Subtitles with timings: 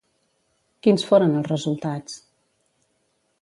[0.87, 2.17] Quins foren els resultats?